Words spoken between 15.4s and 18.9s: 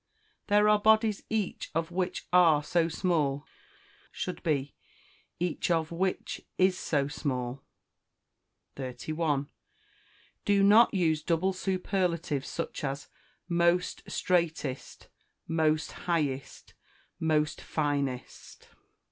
most highest, most finest.